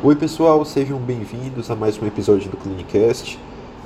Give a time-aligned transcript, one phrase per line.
[0.00, 3.36] Oi pessoal, sejam bem-vindos a mais um episódio do Clinicast.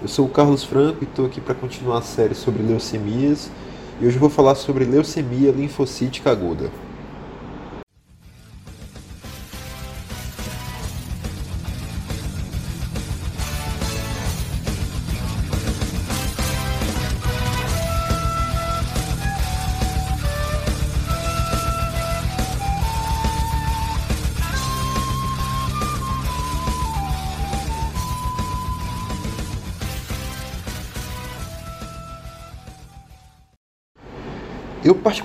[0.02, 3.50] Eu sou o Carlos Franco e estou aqui para continuar a série sobre leucemias
[3.98, 6.70] e hoje vou falar sobre leucemia linfocítica aguda.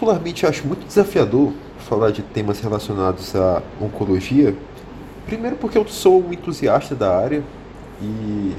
[0.07, 4.55] Particularmente acho muito desafiador falar de temas relacionados à oncologia,
[5.25, 7.43] primeiro porque eu sou um entusiasta da área
[8.01, 8.53] e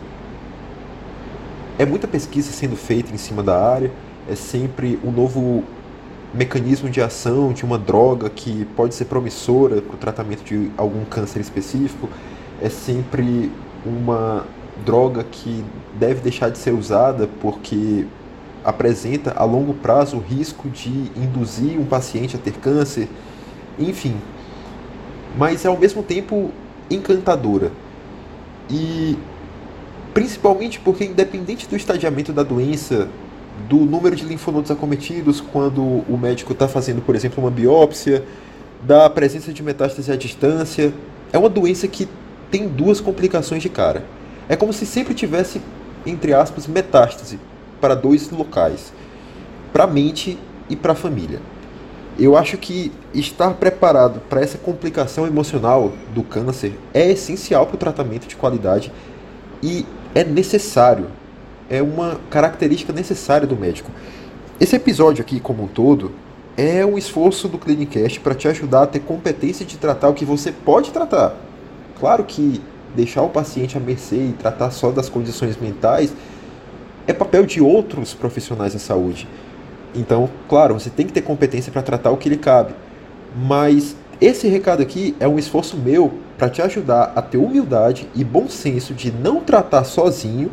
[1.78, 3.90] é muita pesquisa sendo feita em cima da área,
[4.28, 5.64] é sempre um novo
[6.34, 11.02] mecanismo de ação de uma droga que pode ser promissora para o tratamento de algum
[11.06, 12.10] câncer específico,
[12.60, 13.50] é sempre
[13.86, 14.44] uma
[14.84, 18.06] droga que deve deixar de ser usada porque
[18.69, 23.08] apresenta a longo prazo o risco de induzir um paciente a ter câncer,
[23.78, 24.14] enfim.
[25.38, 26.50] Mas é ao mesmo tempo
[26.91, 27.72] encantadora.
[28.69, 29.16] E
[30.12, 33.08] principalmente porque, independente do estadiamento da doença,
[33.66, 38.22] do número de linfonodos acometidos, quando o médico está fazendo, por exemplo, uma biópsia,
[38.83, 40.92] da presença de metástase à distância,
[41.33, 42.06] é uma doença que
[42.50, 44.05] tem duas complicações de cara.
[44.46, 45.61] É como se sempre tivesse,
[46.05, 47.39] entre aspas, metástase
[47.80, 48.92] para dois locais,
[49.72, 51.40] para a mente e para a família.
[52.18, 57.78] Eu acho que estar preparado para essa complicação emocional do câncer é essencial para o
[57.78, 58.92] tratamento de qualidade
[59.62, 61.06] e é necessário,
[61.70, 63.90] é uma característica necessária do médico.
[64.58, 66.10] Esse episódio aqui, como um todo,
[66.56, 70.24] é um esforço do Clinicast para te ajudar a ter competência de tratar o que
[70.24, 71.36] você pode tratar.
[72.00, 72.60] Claro que
[72.96, 76.12] deixar o paciente à mercê e tratar só das condições mentais
[77.09, 79.27] é papel de outros profissionais da saúde.
[79.95, 82.74] Então, claro, você tem que ter competência para tratar o que lhe cabe.
[83.35, 88.23] Mas esse recado aqui é um esforço meu para te ajudar a ter humildade e
[88.23, 90.51] bom senso de não tratar sozinho,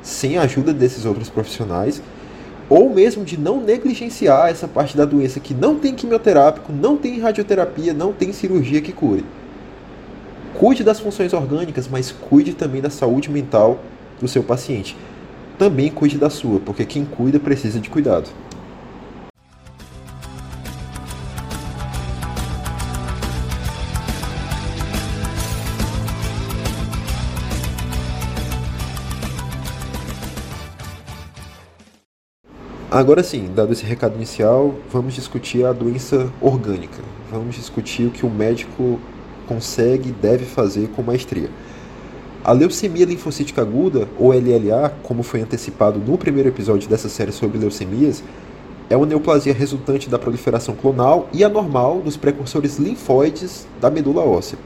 [0.00, 2.00] sem a ajuda desses outros profissionais,
[2.68, 7.18] ou mesmo de não negligenciar essa parte da doença que não tem quimioterápico, não tem
[7.18, 9.24] radioterapia, não tem cirurgia que cure.
[10.54, 13.80] Cuide das funções orgânicas, mas cuide também da saúde mental
[14.20, 14.96] do seu paciente
[15.60, 18.30] também cuide da sua, porque quem cuida precisa de cuidado.
[32.90, 37.02] Agora sim, dado esse recado inicial, vamos discutir a doença orgânica.
[37.30, 38.98] Vamos discutir o que o médico
[39.46, 41.50] consegue e deve fazer com maestria.
[42.42, 47.58] A leucemia linfocítica aguda, ou LLA, como foi antecipado no primeiro episódio dessa série sobre
[47.58, 48.24] leucemias,
[48.88, 54.58] é uma neoplasia resultante da proliferação clonal e anormal dos precursores linfóides da medula óssea.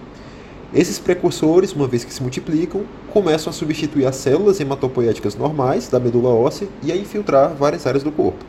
[0.73, 2.83] Esses precursores, uma vez que se multiplicam,
[3.13, 8.05] começam a substituir as células hematopoéticas normais da medula óssea e a infiltrar várias áreas
[8.05, 8.45] do corpo.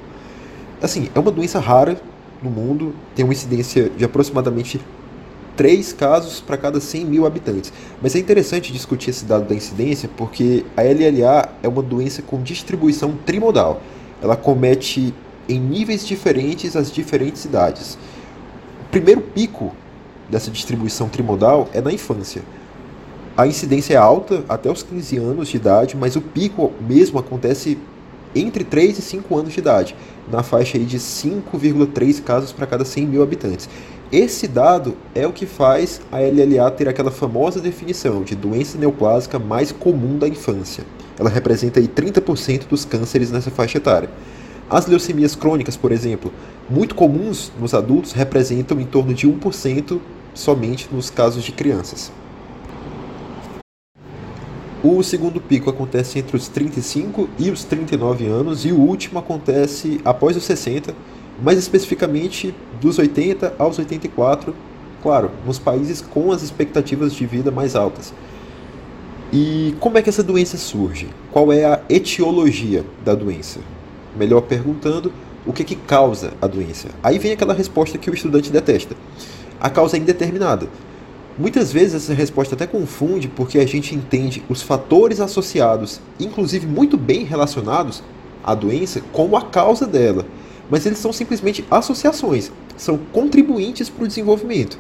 [0.80, 2.00] Assim, é uma doença rara
[2.44, 4.80] no mundo, tem uma incidência de aproximadamente
[5.56, 7.72] 3 casos para cada 100 mil habitantes.
[8.02, 12.42] Mas é interessante discutir esse dado da incidência porque a LLA é uma doença com
[12.42, 13.82] distribuição trimodal.
[14.22, 15.14] Ela comete
[15.48, 17.98] em níveis diferentes as diferentes idades.
[18.88, 19.74] O primeiro pico
[20.30, 22.42] dessa distribuição trimodal é na infância.
[23.38, 27.78] A incidência é alta até os 15 anos de idade, mas o pico mesmo acontece
[28.34, 29.96] entre 3 e 5 anos de idade,
[30.32, 33.70] na faixa aí de 5,3 casos para cada 100 mil habitantes.
[34.12, 39.40] Esse dado é o que faz a LLA ter aquela famosa definição de doença neoplásica
[39.40, 40.84] mais comum da infância.
[41.18, 44.10] Ela representa aí 30% dos cânceres nessa faixa etária.
[44.70, 46.32] As leucemias crônicas, por exemplo,
[46.70, 50.00] muito comuns nos adultos, representam em torno de 1%
[50.36, 52.12] somente nos casos de crianças.
[54.84, 60.00] O segundo pico acontece entre os 35 e os 39 anos e o último acontece
[60.06, 60.94] após os 60
[61.42, 64.56] mais especificamente dos 80 aos 84,
[65.02, 68.14] claro, nos países com as expectativas de vida mais altas.
[69.34, 71.10] E como é que essa doença surge?
[71.32, 73.60] Qual é a etiologia da doença?
[74.16, 75.12] Melhor perguntando,
[75.46, 76.90] o que, que causa a doença?
[77.04, 78.96] Aí vem aquela resposta que o estudante detesta.
[79.60, 80.68] A causa é indeterminada.
[81.38, 86.98] Muitas vezes essa resposta até confunde porque a gente entende os fatores associados, inclusive muito
[86.98, 88.02] bem relacionados
[88.42, 90.26] à doença, como a causa dela
[90.70, 94.78] mas eles são simplesmente associações, são contribuintes para o desenvolvimento.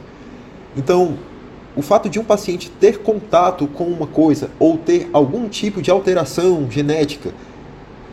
[0.75, 1.17] Então,
[1.75, 5.91] o fato de um paciente ter contato com uma coisa ou ter algum tipo de
[5.91, 7.31] alteração genética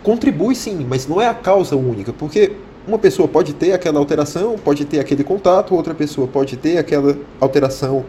[0.03, 2.53] contribui sim, mas não é a causa única, porque
[2.87, 7.17] uma pessoa pode ter aquela alteração, pode ter aquele contato, outra pessoa pode ter aquela
[7.41, 8.05] alteração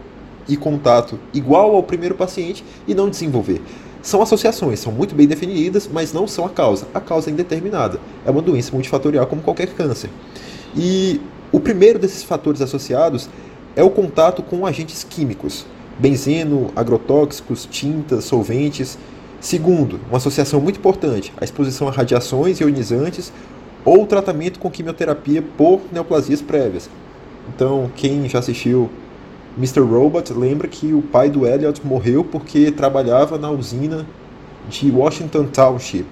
[0.48, 3.62] e contato igual ao primeiro paciente e não desenvolver.
[4.03, 6.85] São associações, são muito bem definidas, mas não são a causa.
[6.94, 8.01] A causa é indeterminada.
[8.25, 10.09] É uma doença multifatorial como qualquer câncer.
[10.75, 11.21] E
[11.53, 13.29] o primeiro desses fatores associados
[13.77, 15.65] é o contato com agentes químicos,
[15.97, 18.97] benzeno, agrotóxicos, tintas, solventes.
[19.39, 23.31] Segundo, uma associação muito importante, a exposição a radiações ionizantes
[23.85, 26.89] ou tratamento com quimioterapia por neoplasias prévias.
[27.56, 28.89] Então, quem já assistiu
[29.57, 29.81] Mr.
[29.81, 34.05] Robot lembra que o pai do Elliot morreu porque trabalhava na usina
[34.67, 36.05] de Washington Township.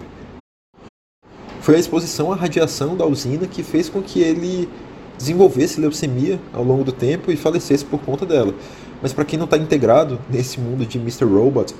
[1.60, 4.70] Foi a exposição à radiação da usina que fez com que ele
[5.18, 8.54] desenvolvesse leucemia ao longo do tempo e falecesse por conta dela.
[9.02, 11.26] Mas para quem não está integrado nesse mundo de Mr.
[11.26, 11.74] Robot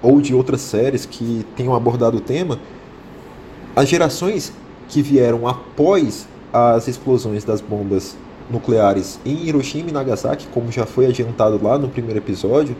[0.00, 2.60] ou de outras séries que tenham abordado o tema,
[3.74, 4.52] as gerações
[4.88, 8.16] que vieram após as explosões das bombas
[8.50, 12.76] nucleares em Hiroshima e Nagasaki, como já foi adiantado lá no primeiro episódio,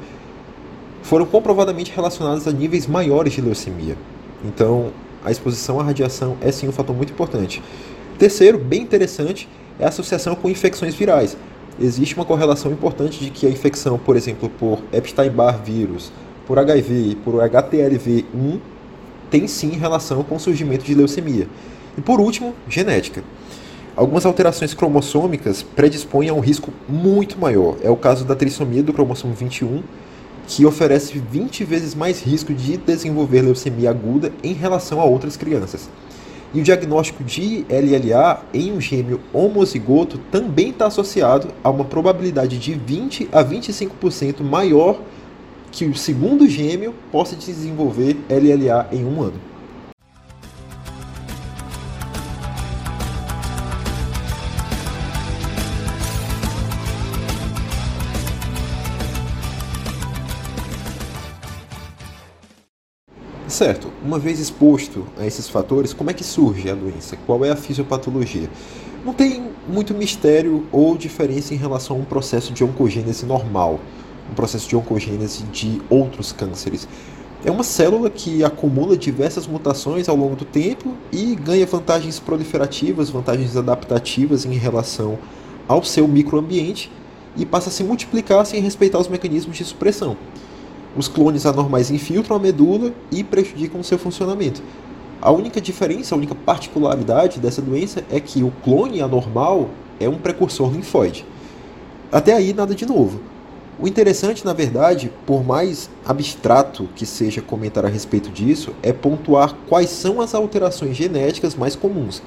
[1.03, 3.97] foram comprovadamente relacionadas a níveis maiores de leucemia.
[4.45, 4.91] Então,
[5.25, 7.63] a exposição à radiação é sim um fator muito importante.
[8.19, 11.37] Terceiro, bem interessante, é a associação com infecções virais.
[11.81, 16.13] Existe uma correlação importante de que a infecção, por exemplo, por Epstein-Barr vírus,
[16.47, 18.59] por HIV e por HTLV1
[19.31, 21.49] tem sim relação com o surgimento de leucemia.
[21.97, 23.23] E por último, genética.
[24.01, 27.77] Algumas alterações cromossômicas predispõem a um risco muito maior.
[27.83, 29.83] É o caso da trissomia do cromossomo 21,
[30.47, 35.91] que oferece 20 vezes mais risco de desenvolver leucemia aguda em relação a outras crianças.
[36.55, 42.57] E o diagnóstico de LLA em um gêmeo homozigoto também está associado a uma probabilidade
[42.57, 44.99] de 20 a 25% maior
[45.71, 49.51] que o segundo gêmeo possa desenvolver LLA em um ano.
[63.61, 67.15] Certo, uma vez exposto a esses fatores, como é que surge a doença?
[67.27, 68.49] Qual é a fisiopatologia?
[69.05, 73.79] Não tem muito mistério ou diferença em relação a um processo de oncogênese normal,
[74.31, 76.89] um processo de oncogênese de outros cânceres.
[77.45, 83.11] É uma célula que acumula diversas mutações ao longo do tempo e ganha vantagens proliferativas,
[83.11, 85.19] vantagens adaptativas em relação
[85.69, 86.91] ao seu microambiente
[87.37, 90.17] e passa a se multiplicar sem respeitar os mecanismos de supressão
[90.97, 94.63] os clones anormais infiltram a medula e prejudicam o seu funcionamento.
[95.23, 100.17] A única diferença, a única particularidade dessa doença é que o clone anormal é um
[100.17, 101.27] precursor linfóide.
[102.11, 103.21] Até aí, nada de novo.
[103.79, 109.55] O interessante, na verdade, por mais abstrato que seja comentar a respeito disso, é pontuar
[109.69, 112.23] quais são as alterações genéticas mais comuns.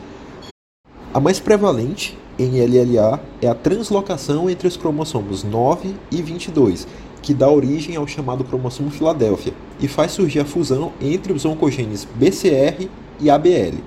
[1.14, 6.88] A mais prevalente em LLA é a translocação entre os cromossomos 9 e 22,
[7.24, 12.06] que dá origem ao chamado cromossomo Filadélfia e faz surgir a fusão entre os oncogenes
[12.14, 12.90] BCR
[13.20, 13.78] e ABL.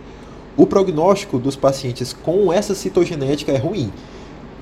[0.56, 3.92] O prognóstico dos pacientes com essa citogenética é ruim.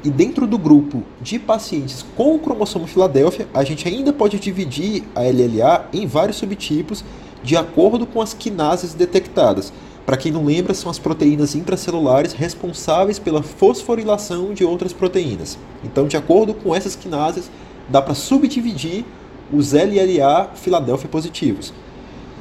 [0.02, 5.04] E dentro do grupo de pacientes com o cromossomo Filadélfia, a gente ainda pode dividir
[5.14, 7.04] a LLA em vários subtipos
[7.44, 9.72] de acordo com as quinases detectadas.
[10.04, 15.56] Para quem não lembra, são as proteínas intracelulares responsáveis pela fosforilação de outras proteínas.
[15.82, 17.50] Então, de acordo com essas quinases,
[17.88, 19.05] dá para subdividir
[19.53, 21.72] os LLA Filadélfia positivos.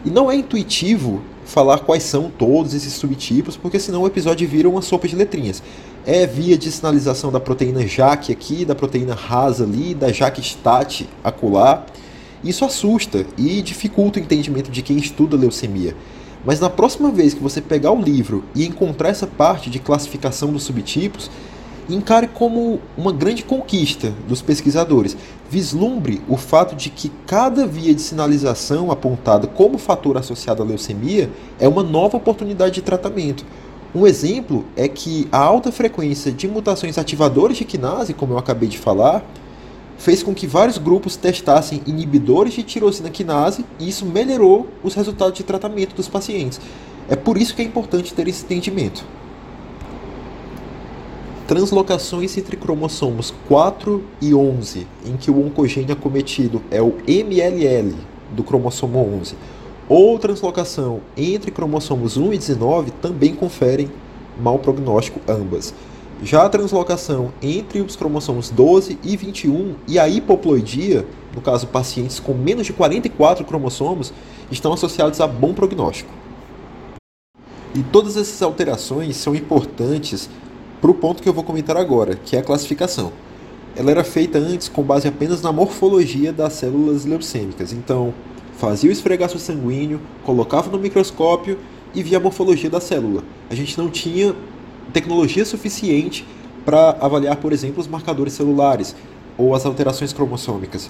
[0.05, 4.69] E não é intuitivo falar quais são todos esses subtipos, porque senão o episódio vira
[4.69, 5.61] uma sopa de letrinhas.
[6.05, 11.85] É via de sinalização da proteína JAK aqui, da proteína RAS ali, da JAK-STAT acolá.
[12.43, 15.95] Isso assusta e dificulta o entendimento de quem estuda leucemia.
[16.45, 20.51] Mas na próxima vez que você pegar o livro e encontrar essa parte de classificação
[20.51, 21.31] dos subtipos,
[21.89, 25.17] encare como uma grande conquista dos pesquisadores.
[25.49, 31.29] Vislumbre o fato de que cada via de sinalização apontada como fator associado à leucemia
[31.59, 33.45] é uma nova oportunidade de tratamento.
[33.93, 38.67] Um exemplo é que a alta frequência de mutações ativadoras de quinase, como eu acabei
[38.67, 39.23] de falar,
[39.97, 45.35] fez com que vários grupos testassem inibidores de tirosina quinase e isso melhorou os resultados
[45.35, 46.59] de tratamento dos pacientes.
[47.07, 49.05] É por isso que é importante ter esse entendimento
[51.47, 57.95] translocações entre cromossomos 4 e 11, em que o oncogênio acometido é o MLL
[58.31, 59.35] do cromossomo 11,
[59.89, 63.91] ou translocação entre cromossomos 1 e 19 também conferem
[64.39, 65.73] mau prognóstico ambas.
[66.23, 72.19] Já a translocação entre os cromossomos 12 e 21 e a hipoploidia, no caso pacientes
[72.19, 74.13] com menos de 44 cromossomos,
[74.49, 76.09] estão associados a bom prognóstico.
[77.75, 80.29] E todas essas alterações são importantes
[80.83, 83.13] para o ponto que eu vou comentar agora, que é a classificação.
[83.73, 87.71] Ela era feita antes com base apenas na morfologia das células leucêmicas.
[87.71, 88.13] Então,
[88.57, 91.57] fazia o esfregaço sanguíneo, colocava no microscópio
[91.95, 93.23] e via a morfologia da célula.
[93.49, 94.35] A gente não tinha
[94.91, 96.27] tecnologia suficiente
[96.65, 98.93] para avaliar, por exemplo, os marcadores celulares
[99.37, 100.89] ou as alterações cromossômicas.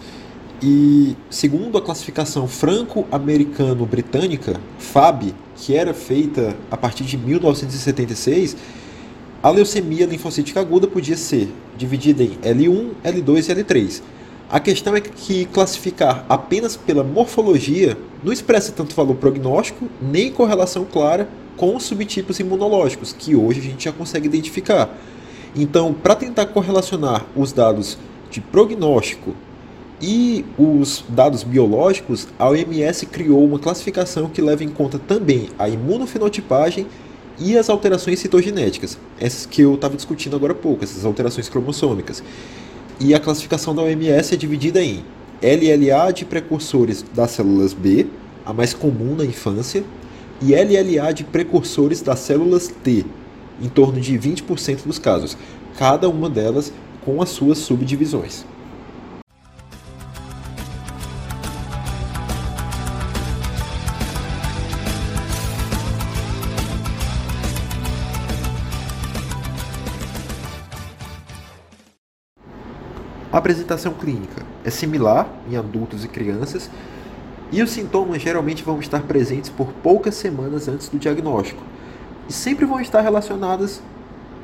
[0.59, 8.57] E segundo a classificação franco-americano-britânica, FAB, que era feita a partir de 1976,
[9.43, 14.01] a leucemia linfocítica aguda podia ser dividida em L1, L2 e L3.
[14.49, 20.85] A questão é que classificar apenas pela morfologia não expressa tanto valor prognóstico nem correlação
[20.85, 24.89] clara com os subtipos imunológicos, que hoje a gente já consegue identificar.
[25.53, 27.97] Então, para tentar correlacionar os dados
[28.31, 29.35] de prognóstico
[30.01, 35.67] e os dados biológicos, a OMS criou uma classificação que leva em conta também a
[35.67, 36.87] imunofenotipagem
[37.43, 42.23] e as alterações citogenéticas, essas que eu estava discutindo agora há pouco, essas alterações cromossômicas.
[43.01, 45.03] E a classificação da OMS é dividida em
[45.41, 48.07] LLA de precursores das células B,
[48.45, 49.83] a mais comum na infância,
[50.41, 53.05] e LLA de precursores das células T,
[53.61, 55.37] em torno de 20% dos casos,
[55.77, 56.71] cada uma delas
[57.03, 58.45] com as suas subdivisões.
[73.43, 76.69] Apresentação clínica é similar em adultos e crianças,
[77.51, 81.61] e os sintomas geralmente vão estar presentes por poucas semanas antes do diagnóstico
[82.27, 83.81] e sempre vão estar relacionadas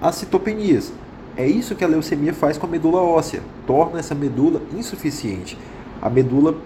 [0.01, 0.91] às citopenias.
[1.37, 5.57] É isso que a leucemia faz com a medula óssea, torna essa medula insuficiente.
[6.01, 6.57] A medula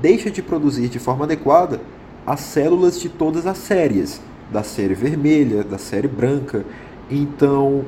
[0.00, 1.80] deixa de produzir de forma adequada
[2.24, 4.20] as células de todas as séries,
[4.52, 6.64] da série vermelha, da série branca.
[7.10, 7.84] Então,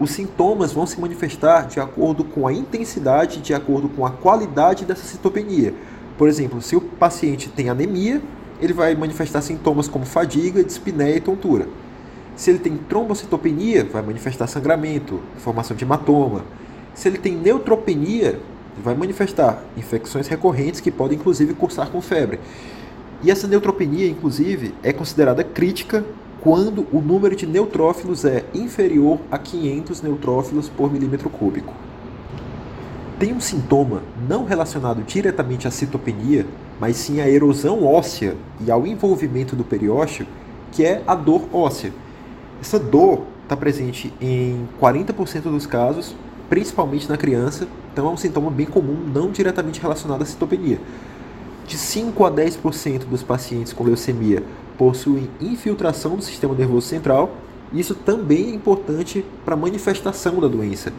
[0.00, 4.86] os sintomas vão se manifestar de acordo com a intensidade, de acordo com a qualidade
[4.86, 5.74] dessa citopenia.
[6.16, 8.22] Por exemplo, se o paciente tem anemia,
[8.62, 11.68] ele vai manifestar sintomas como fadiga, dispneia e tontura.
[12.34, 16.46] Se ele tem trombocitopenia, vai manifestar sangramento, formação de hematoma.
[16.94, 18.40] Se ele tem neutropenia,
[18.82, 22.40] vai manifestar infecções recorrentes que podem inclusive cursar com febre.
[23.22, 26.02] E essa neutropenia, inclusive, é considerada crítica
[26.40, 31.72] quando o número de neutrófilos é inferior a 500 neutrófilos por milímetro cúbico
[33.20, 36.46] tem um sintoma não relacionado diretamente à citopenia,
[36.80, 40.26] mas sim à erosão óssea e ao envolvimento do periósteo,
[40.72, 41.92] que é a dor óssea.
[42.62, 46.16] Essa dor está presente em 40% dos casos,
[46.48, 50.80] principalmente na criança, então é um sintoma bem comum, não diretamente relacionado à citopenia.
[51.66, 54.42] De 5 a 10% dos pacientes com leucemia
[54.80, 57.36] possuem infiltração do sistema nervoso central,
[57.70, 60.90] isso também é importante para a manifestação da doença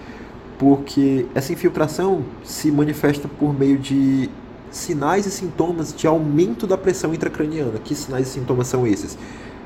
[0.61, 4.29] porque essa infiltração se manifesta por meio de
[4.69, 7.79] sinais e sintomas de aumento da pressão intracraniana.
[7.79, 9.17] Que sinais e sintomas são esses?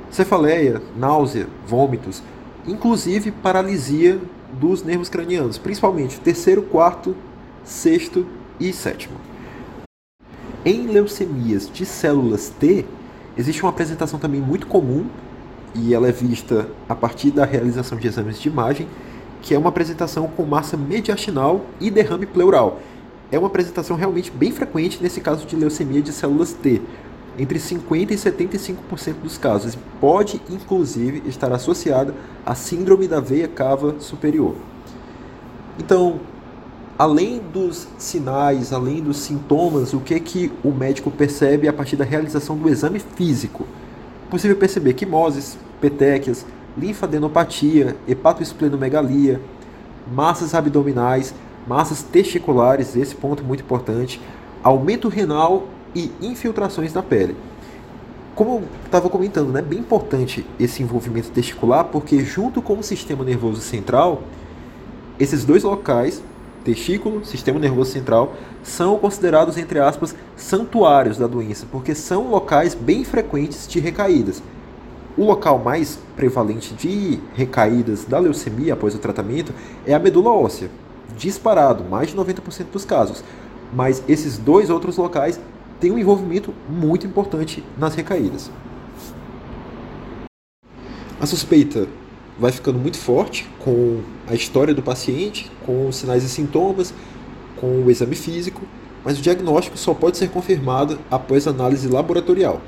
[0.10, 2.24] Cefaleia, náusea, vômitos,
[2.65, 4.22] inclusive paralisia
[4.53, 7.13] dos nervos cranianos, principalmente terceiro, quarto,
[7.62, 8.25] sexto
[8.57, 9.17] e sétimo.
[10.63, 12.86] Em leucemias de células T,
[13.38, 15.06] existe uma apresentação também muito comum
[15.74, 18.88] e ela é vista a partir da realização de exames de imagem
[19.42, 22.80] que é uma apresentação com massa mediastinal e derrame pleural.
[23.32, 26.82] É uma apresentação realmente bem frequente nesse caso de leucemia de células T,
[27.38, 29.77] entre 50% e 75% dos casos.
[30.01, 32.13] Pode, inclusive, estar associada
[32.44, 34.56] à síndrome da veia cava superior.
[35.77, 36.20] Então,
[36.98, 42.06] além dos sinais, além dos sintomas, o que, que o médico percebe a partir da
[42.06, 43.66] realização do exame físico?
[44.30, 46.46] Possível perceber quimoses, petequias,
[46.78, 49.42] linfadenopatia, hepatoesplenomegalia,
[50.12, 51.34] massas abdominais,
[51.68, 54.22] massas testiculares, esse ponto muito importante,
[54.64, 57.36] aumento renal e infiltrações na pele.
[58.36, 62.84] Como eu estava comentando, é né, bem importante esse envolvimento testicular, porque junto com o
[62.84, 64.24] sistema nervoso central,
[65.18, 66.22] esses dois locais,
[66.65, 73.05] testículo, sistema nervoso central, são considerados, entre aspas, santuários da doença, porque são locais bem
[73.05, 74.41] frequentes de recaídas.
[75.15, 79.53] O local mais prevalente de recaídas da leucemia após o tratamento
[79.86, 80.69] é a medula óssea,
[81.15, 83.24] disparado, mais de 90% dos casos.
[83.72, 85.39] Mas esses dois outros locais
[85.79, 88.51] têm um envolvimento muito importante nas recaídas.
[91.22, 91.88] A suspeita
[92.39, 96.94] vai ficando muito forte com a história do paciente, com os sinais e sintomas,
[97.58, 98.62] com o exame físico,
[99.04, 102.62] mas o diagnóstico só pode ser confirmado após análise laboratorial.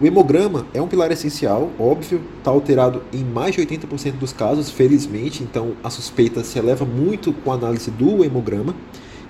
[0.00, 4.70] O hemograma é um pilar essencial, óbvio, está alterado em mais de 80% dos casos,
[4.70, 8.74] felizmente, então a suspeita se eleva muito com a análise do hemograma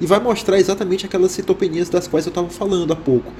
[0.00, 3.32] e vai mostrar exatamente aquelas citopenias das quais eu estava falando há pouco.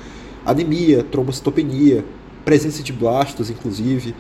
[0.44, 2.04] Anemia, trombocitopenia,
[2.44, 4.14] presença de blastos, inclusive.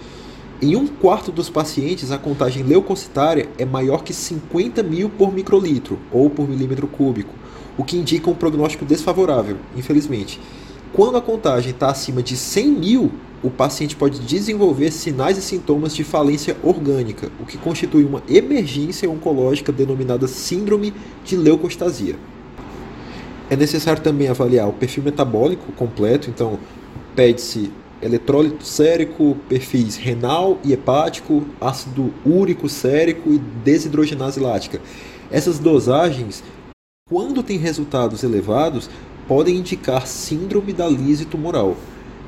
[0.62, 5.98] Em um quarto dos pacientes, a contagem leucocitária é maior que 50 mil por microlitro
[6.12, 7.34] ou por milímetro cúbico,
[7.78, 10.38] o que indica um prognóstico desfavorável, infelizmente.
[10.92, 13.10] Quando a contagem está acima de 100 mil,
[13.42, 19.08] o paciente pode desenvolver sinais e sintomas de falência orgânica, o que constitui uma emergência
[19.08, 20.92] oncológica denominada síndrome
[21.24, 22.16] de leucostasia.
[23.48, 26.58] É necessário também avaliar o perfil metabólico completo, então
[27.16, 34.80] pede-se eletrólito sérico, perfis renal e hepático, ácido úrico sérico e desidrogenase lática.
[35.30, 36.42] Essas dosagens,
[37.08, 38.90] quando tem resultados elevados,
[39.28, 41.76] podem indicar síndrome da lise tumoral.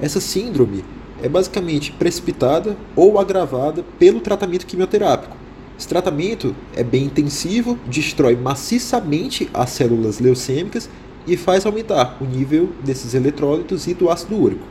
[0.00, 0.84] Essa síndrome
[1.22, 5.36] é basicamente precipitada ou agravada pelo tratamento quimioterápico.
[5.78, 10.88] Esse tratamento é bem intensivo, destrói maciçamente as células leucêmicas
[11.26, 14.64] e faz aumentar o nível desses eletrólitos e do ácido úrico.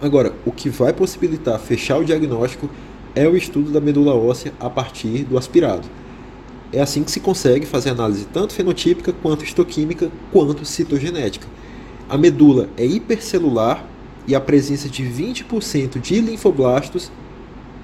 [0.00, 2.70] Agora, o que vai possibilitar fechar o diagnóstico
[3.14, 5.86] é o estudo da medula óssea a partir do aspirado.
[6.72, 11.46] É assim que se consegue fazer análise tanto fenotípica, quanto histoquímica, quanto citogenética.
[12.08, 13.84] A medula é hipercelular
[14.26, 17.10] e a presença de 20% de linfoblastos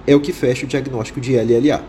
[0.07, 1.85] é o que fecha o diagnóstico de LLA.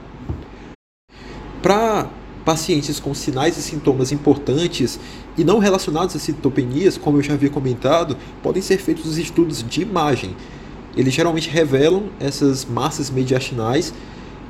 [1.62, 2.10] Para
[2.44, 5.00] pacientes com sinais e sintomas importantes
[5.38, 9.64] e não relacionados a citopenias, como eu já havia comentado, podem ser feitos os estudos
[9.64, 10.36] de imagem.
[10.96, 13.94] Eles geralmente revelam essas massas mediastinais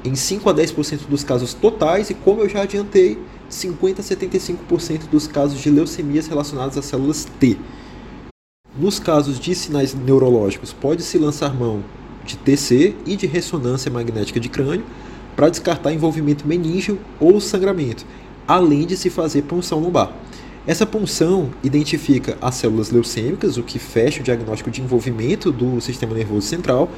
[0.05, 5.09] em 5 a 10% dos casos totais e, como eu já adiantei, 50 a 75%
[5.11, 7.57] dos casos de leucemias relacionadas às células T.
[8.79, 11.83] Nos casos de sinais neurológicos, pode-se lançar mão
[12.25, 14.85] de TC e de ressonância magnética de crânio
[15.35, 18.05] para descartar envolvimento meníngeo ou sangramento,
[18.47, 20.13] além de se fazer punção lombar.
[20.67, 26.13] Essa punção identifica as células leucêmicas, o que fecha o diagnóstico de envolvimento do sistema
[26.13, 26.89] nervoso central,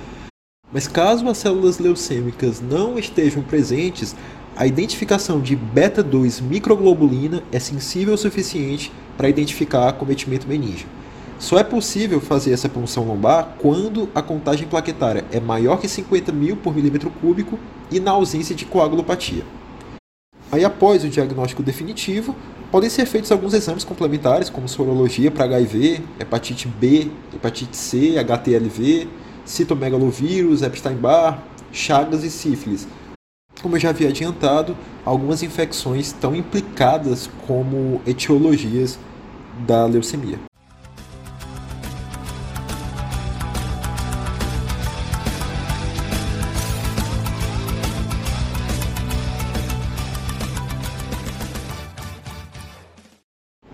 [0.73, 4.15] mas caso as células leucêmicas não estejam presentes,
[4.57, 10.87] a identificação de beta-2 microglobulina é sensível o suficiente para identificar acometimento meníngeo.
[11.37, 16.31] Só é possível fazer essa punção lombar quando a contagem plaquetária é maior que 50
[16.31, 17.59] mil por milímetro cúbico
[17.91, 19.43] e na ausência de coagulopatia.
[20.51, 22.35] Aí, após o diagnóstico definitivo,
[22.71, 29.07] podem ser feitos alguns exames complementares, como sorologia para HIV, hepatite B, hepatite C, HTLV,
[29.45, 32.87] citomegalovírus, Epstein-Barr, Chagas e sífilis.
[33.61, 38.97] Como eu já havia adiantado, algumas infecções estão implicadas como etiologias
[39.67, 40.48] da leucemia.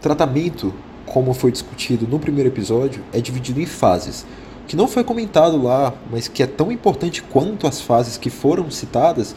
[0.06, 0.72] Tratamento,
[1.04, 4.24] como foi discutido no primeiro episódio, é dividido em fases
[4.68, 8.70] que não foi comentado lá, mas que é tão importante quanto as fases que foram
[8.70, 9.36] citadas,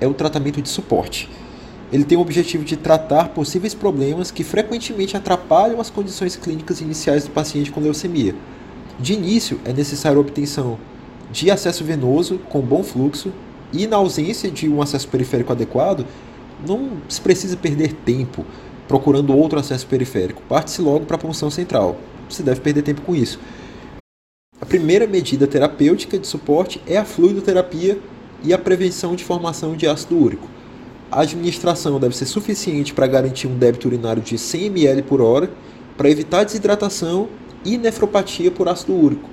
[0.00, 1.28] é o tratamento de suporte.
[1.92, 7.24] Ele tem o objetivo de tratar possíveis problemas que frequentemente atrapalham as condições clínicas iniciais
[7.24, 8.36] do paciente com leucemia.
[9.00, 10.78] De início, é necessário a obtenção
[11.32, 13.32] de acesso venoso com bom fluxo
[13.72, 16.06] e, na ausência de um acesso periférico adequado,
[16.64, 18.46] não se precisa perder tempo
[18.88, 20.42] procurando outro acesso periférico.
[20.48, 21.96] Parte-se logo para a punção central.
[22.28, 23.38] Se deve perder tempo com isso.
[24.60, 27.98] A primeira medida terapêutica de suporte é a fluidoterapia
[28.42, 30.48] e a prevenção de formação de ácido úrico.
[31.10, 35.50] A administração deve ser suficiente para garantir um débito urinário de 100 ml por hora,
[35.96, 37.28] para evitar desidratação
[37.64, 39.28] e nefropatia por ácido úrico,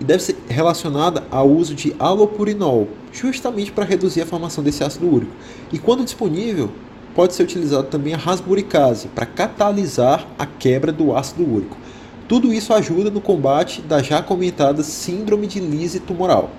[0.00, 5.08] e deve ser relacionada ao uso de alopurinol, justamente para reduzir a formação desse ácido
[5.08, 5.32] úrico.
[5.72, 6.70] E quando disponível,
[7.14, 11.76] pode ser utilizado também a rasburicase para catalisar a quebra do ácido úrico.
[12.26, 16.50] Tudo isso ajuda no combate da já comentada síndrome de lise tumoral.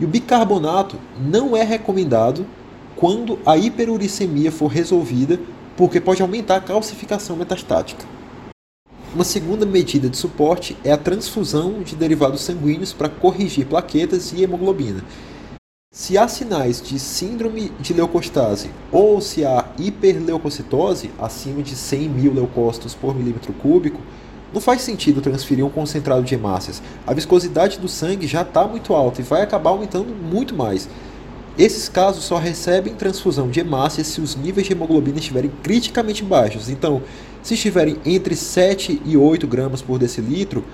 [0.00, 2.46] E o bicarbonato não é recomendado
[2.96, 5.38] quando a hiperuricemia for resolvida,
[5.76, 8.04] porque pode aumentar a calcificação metastática.
[9.14, 14.42] Uma segunda medida de suporte é a transfusão de derivados sanguíneos para corrigir plaquetas e
[14.42, 15.04] hemoglobina.
[15.94, 22.32] Se há sinais de síndrome de leucostase ou se há hiperleucocitose, acima de 100 mil
[22.32, 24.00] leucócitos por milímetro cúbico,
[24.54, 26.82] não faz sentido transferir um concentrado de hemácias.
[27.06, 30.88] A viscosidade do sangue já está muito alta e vai acabar aumentando muito mais.
[31.58, 36.70] Esses casos só recebem transfusão de hemácia se os níveis de hemoglobina estiverem criticamente baixos.
[36.70, 37.02] Então,
[37.42, 40.64] se estiverem entre 7 e 8 gramas por decilitro,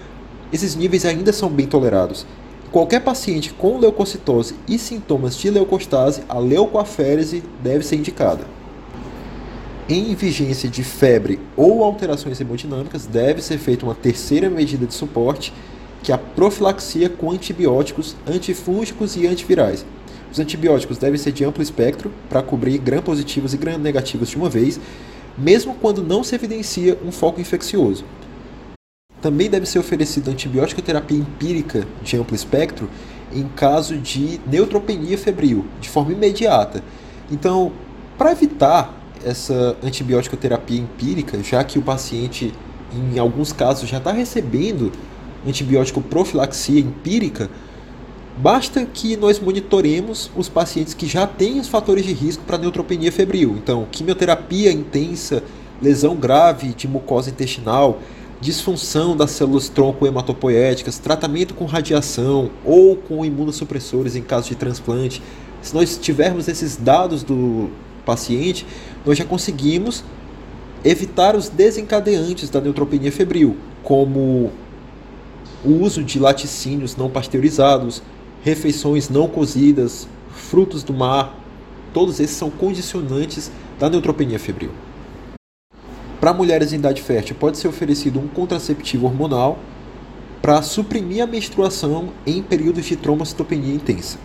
[0.52, 2.24] esses níveis ainda são bem tolerados.
[2.70, 8.44] Qualquer paciente com leucocitose e sintomas de leucostase, a leucoaférese deve ser indicada.
[9.88, 15.50] Em vigência de febre ou alterações hemodinâmicas, deve ser feita uma terceira medida de suporte,
[16.02, 19.86] que é a profilaxia com antibióticos, antifúngicos e antivirais.
[20.30, 24.78] Os antibióticos devem ser de amplo espectro para cobrir gram-positivos e gram-negativos de uma vez,
[25.38, 28.04] mesmo quando não se evidencia um foco infeccioso.
[29.20, 32.88] Também deve ser oferecida antibiótico terapia empírica de amplo espectro
[33.32, 36.82] em caso de neutropenia febril, de forma imediata.
[37.30, 37.72] Então,
[38.16, 42.52] para evitar essa antibiótico terapia empírica, já que o paciente,
[42.92, 44.92] em alguns casos, já está recebendo
[45.46, 47.50] antibiótico profilaxia empírica,
[48.36, 53.10] basta que nós monitoremos os pacientes que já têm os fatores de risco para neutropenia
[53.10, 53.56] febril.
[53.62, 55.42] Então, quimioterapia intensa,
[55.82, 58.00] lesão grave de mucosa intestinal,
[58.40, 65.22] disfunção das células tronco hematopoéticas, tratamento com radiação ou com imunossupressores em caso de transplante.
[65.60, 67.68] Se nós tivermos esses dados do
[68.04, 68.66] paciente,
[69.04, 70.04] nós já conseguimos
[70.84, 74.52] evitar os desencadeantes da neutropenia febril, como
[75.64, 78.00] o uso de laticínios não pasteurizados,
[78.44, 81.36] refeições não cozidas, frutos do mar,
[81.92, 84.70] todos esses são condicionantes da neutropenia febril.
[86.20, 89.58] Para mulheres em idade fértil, pode ser oferecido um contraceptivo hormonal
[90.42, 94.18] para suprimir a menstruação em períodos de trombocitopenia intensa.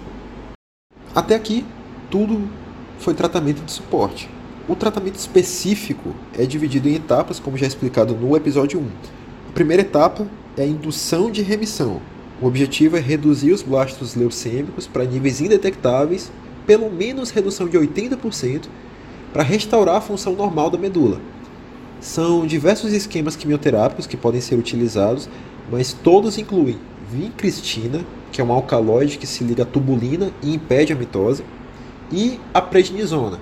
[1.13, 1.63] Até aqui,
[2.10, 2.49] tudo
[2.97, 4.27] foi tratamento de suporte.
[4.67, 8.84] O tratamento específico é dividido em etapas, como já explicado no episódio 1.
[9.49, 10.25] A primeira etapa
[10.58, 12.01] é a indução de remissão.
[12.41, 16.32] O objetivo é reduzir os blastos leucêmicos para níveis indetectáveis,
[16.65, 18.63] pelo menos redução de 80%,
[19.32, 21.19] para restaurar a função normal da medula.
[22.03, 25.29] São diversos esquemas quimioterápicos que podem ser utilizados,
[25.71, 26.77] mas todos incluem
[27.09, 31.45] vincristina, que é um alcaloide que se liga à tubulina e impede a mitose,
[32.11, 33.39] e a prednisona.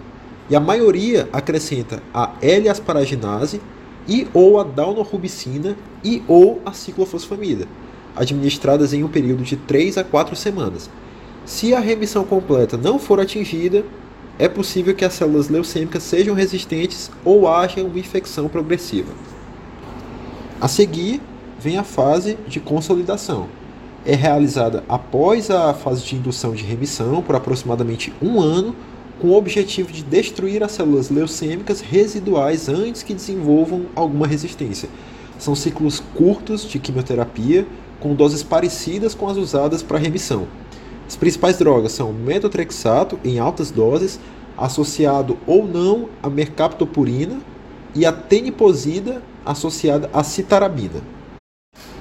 [0.47, 3.59] E a maioria acrescenta a L-asparaginase
[4.07, 7.67] e ou a daunorubicina e ou a ciclofosfamida,
[8.15, 10.87] administradas em um período de 3 a 4 semanas.
[11.45, 13.83] Se a remissão completa não for atingida,
[14.39, 19.13] é possível que as células leucêmicas sejam resistentes ou haja uma infecção progressiva.
[20.59, 21.21] A seguir,
[21.59, 23.47] vem a fase de consolidação.
[24.05, 28.75] É realizada após a fase de indução de remissão por aproximadamente um ano,
[29.19, 34.89] com o objetivo de destruir as células leucêmicas residuais antes que desenvolvam alguma resistência.
[35.37, 37.67] São ciclos curtos de quimioterapia,
[37.99, 40.47] com doses parecidas com as usadas para remissão.
[41.11, 44.17] As principais drogas são metotrexato em altas doses,
[44.57, 47.41] associado ou não a mercaptopurina,
[47.93, 51.01] e a teniposida associada a citarabina.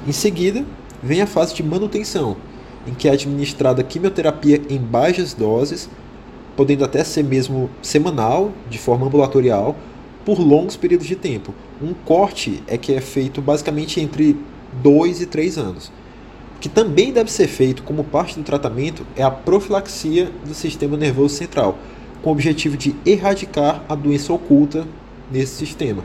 [0.06, 0.64] Em seguida,
[1.02, 2.36] vem a fase de manutenção,
[2.86, 5.90] em que é administrada quimioterapia em baixas doses,
[6.56, 9.74] podendo até ser mesmo semanal, de forma ambulatorial,
[10.24, 11.52] por longos períodos de tempo.
[11.82, 14.36] Um corte é que é feito basicamente entre
[14.80, 15.90] 2 e 3 anos
[16.60, 21.34] que também deve ser feito como parte do tratamento é a profilaxia do sistema nervoso
[21.34, 21.78] central,
[22.22, 24.86] com o objetivo de erradicar a doença oculta
[25.32, 26.04] nesse sistema.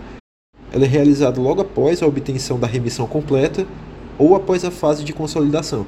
[0.72, 3.68] Ela é realizada logo após a obtenção da remissão completa
[4.18, 5.86] ou após a fase de consolidação.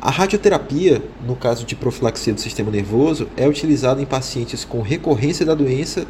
[0.00, 5.44] A radioterapia, no caso de profilaxia do sistema nervoso, é utilizada em pacientes com recorrência
[5.44, 6.06] da doença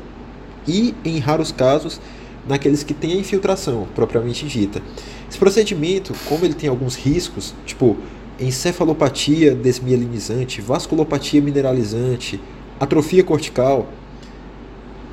[0.68, 2.00] e, em raros casos,
[2.46, 4.82] naqueles que têm a infiltração propriamente dita.
[5.28, 7.96] Esse procedimento, como ele tem alguns riscos, tipo
[8.38, 12.40] encefalopatia desmielinizante, vasculopatia mineralizante,
[12.78, 13.88] atrofia cortical,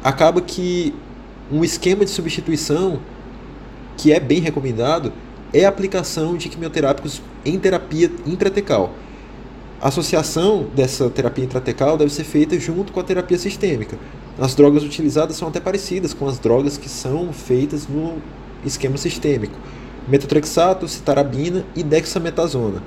[0.03, 0.93] acaba que
[1.51, 2.99] um esquema de substituição
[3.97, 5.13] que é bem recomendado
[5.53, 8.93] é a aplicação de quimioterápicos em terapia intratecal.
[9.81, 13.97] A associação dessa terapia intratecal deve ser feita junto com a terapia sistêmica.
[14.39, 18.21] As drogas utilizadas são até parecidas com as drogas que são feitas no
[18.65, 19.57] esquema sistêmico
[20.07, 22.83] metotrexato, citarabina e dexametasona,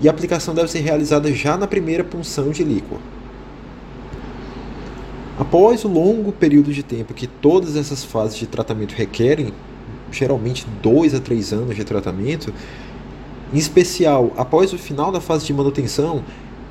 [0.00, 2.98] e a aplicação deve ser realizada já na primeira punção de líquor.
[5.38, 9.52] Após o longo período de tempo que todas essas fases de tratamento requerem,
[10.10, 12.52] geralmente 2 a 3 anos de tratamento,
[13.52, 16.24] em especial após o final da fase de manutenção,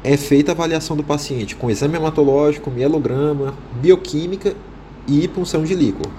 [0.04, 4.54] é feita a avaliação do paciente com exame hematológico, mielograma, bioquímica
[5.08, 6.12] e punção de líquor.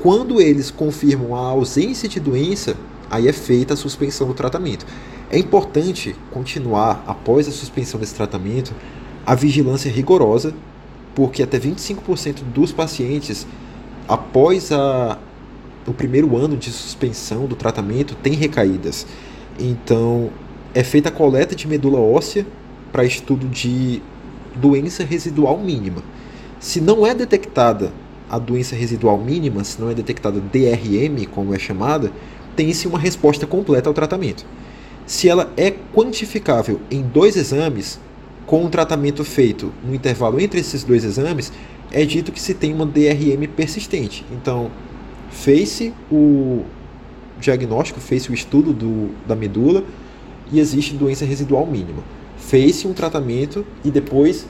[0.00, 2.76] Quando eles confirmam a ausência de doença,
[3.14, 4.84] aí é feita a suspensão do tratamento.
[5.30, 8.74] É importante continuar, após a suspensão desse tratamento,
[9.24, 10.52] a vigilância rigorosa,
[11.14, 13.46] porque até 25% dos pacientes,
[14.08, 15.18] após a,
[15.86, 19.06] o primeiro ano de suspensão do tratamento, tem recaídas.
[19.58, 20.30] Então,
[20.74, 22.44] é feita a coleta de medula óssea
[22.92, 24.02] para estudo de
[24.56, 26.02] doença residual mínima.
[26.58, 27.92] Se não é detectada
[28.28, 32.10] a doença residual mínima, se não é detectada DRM, como é chamada,
[32.56, 34.46] tem-se uma resposta completa ao tratamento.
[35.06, 38.00] Se ela é quantificável em dois exames,
[38.46, 41.52] com um tratamento feito no intervalo entre esses dois exames,
[41.90, 44.24] é dito que se tem uma DRM persistente.
[44.32, 44.70] Então,
[45.30, 46.64] fez-se o
[47.40, 49.84] diagnóstico, fez-se o estudo do, da medula
[50.50, 52.02] e existe doença residual mínima.
[52.38, 54.46] Fez-se um tratamento e depois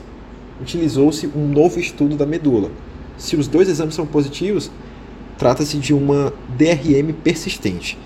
[0.61, 2.71] utilizou-se um novo estudo da medula.
[3.17, 4.71] Se os dois exames são positivos,
[5.37, 7.97] trata-se de uma DRM persistente.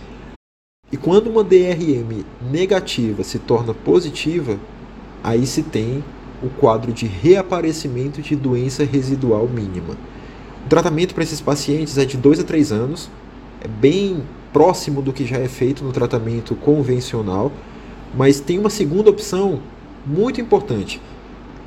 [0.91, 4.59] E quando uma DRM negativa se torna positiva,
[5.23, 6.03] aí se tem
[6.41, 9.95] o quadro de reaparecimento de doença residual mínima.
[10.65, 13.09] O tratamento para esses pacientes é de 2 a 3 anos,
[13.61, 17.51] é bem próximo do que já é feito no tratamento convencional,
[18.15, 19.59] mas tem uma segunda opção
[20.05, 20.99] muito importante.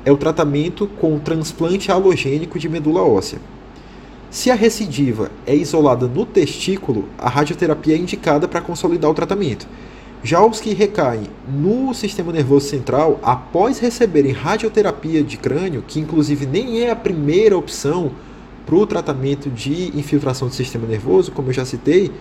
[0.03, 3.39] É o tratamento com transplante halogênico de medula óssea.
[4.33, 9.67] Se a recidiva é isolada no testículo, a radioterapia é indicada para consolidar o tratamento.
[10.23, 16.47] Já os que recaem no sistema nervoso central, após receberem radioterapia de crânio, que inclusive
[16.47, 18.11] nem é a primeira opção
[18.65, 22.11] para o tratamento de infiltração do sistema nervoso, como eu já citei,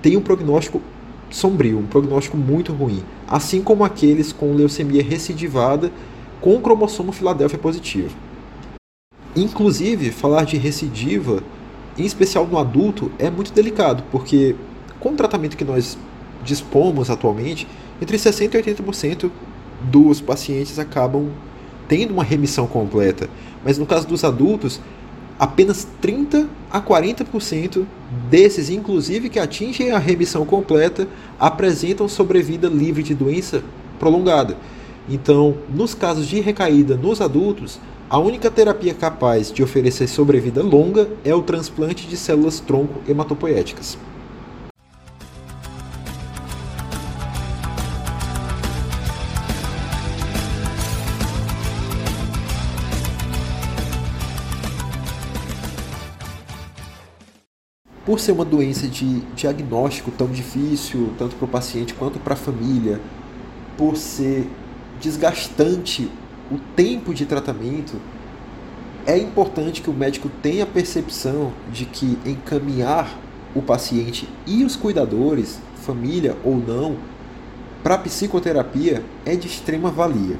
[0.00, 0.80] tem um prognóstico
[1.28, 5.90] sombrio, um prognóstico muito ruim, assim como aqueles com leucemia recidivada
[6.40, 8.14] com cromossomo Filadélfia positivo.
[9.34, 11.42] Inclusive, falar de recidiva,
[11.96, 14.54] em especial no adulto, é muito delicado, porque
[15.00, 15.96] com o tratamento que nós
[16.44, 17.66] dispomos atualmente,
[18.00, 19.30] entre 60% e 80%
[19.82, 21.30] dos pacientes acabam
[21.88, 23.28] tendo uma remissão completa.
[23.64, 24.80] Mas no caso dos adultos,
[25.38, 27.84] apenas 30 a 40%
[28.30, 33.62] desses, inclusive que atingem a remissão completa, apresentam sobrevida livre de doença
[33.98, 34.56] prolongada.
[35.08, 37.80] Então, nos casos de recaída nos adultos,
[38.12, 43.96] a única terapia capaz de oferecer sobrevida longa é o transplante de células tronco hematopoéticas.
[58.04, 62.36] Por ser uma doença de diagnóstico tão difícil, tanto para o paciente quanto para a
[62.36, 63.00] família,
[63.78, 64.46] por ser
[65.00, 66.10] desgastante
[66.52, 67.98] o tempo de tratamento,
[69.06, 73.18] é importante que o médico tenha a percepção de que encaminhar
[73.54, 76.96] o paciente e os cuidadores, família ou não,
[77.82, 80.36] para psicoterapia é de extrema valia.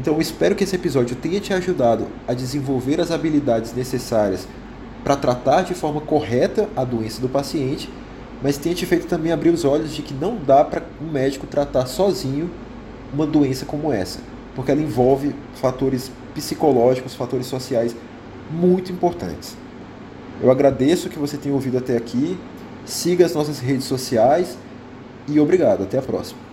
[0.00, 4.48] Então espero que esse episódio tenha te ajudado a desenvolver as habilidades necessárias
[5.04, 7.88] para tratar de forma correta a doença do paciente,
[8.42, 11.46] mas tenha te feito também abrir os olhos de que não dá para um médico
[11.46, 12.50] tratar sozinho
[13.14, 14.18] uma doença como essa
[14.56, 17.94] porque ela envolve fatores psicológicos, fatores sociais
[18.50, 19.56] muito importantes.
[20.42, 22.38] Eu agradeço que você tenha ouvido até aqui,
[22.84, 24.56] siga as nossas redes sociais
[25.28, 25.82] e obrigado.
[25.82, 26.45] Até a próxima.